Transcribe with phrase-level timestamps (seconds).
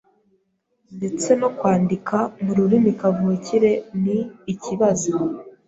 [0.97, 3.71] Ndetse no kwandika mu rurimi kavukire
[4.03, 4.17] ni
[4.53, 5.11] ikibazo.